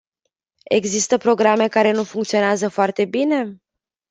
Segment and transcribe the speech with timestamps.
[0.71, 3.61] Există programe care nu funcționează foarte bine?